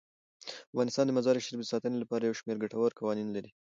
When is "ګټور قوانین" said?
2.63-3.27